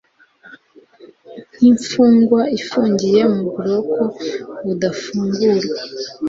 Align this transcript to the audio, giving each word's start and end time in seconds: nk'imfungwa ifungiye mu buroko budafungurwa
nk'imfungwa 1.55 2.41
ifungiye 2.57 3.21
mu 3.33 3.43
buroko 3.53 3.99
budafungurwa 4.63 5.77